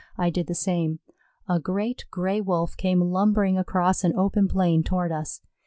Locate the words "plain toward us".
4.47-5.41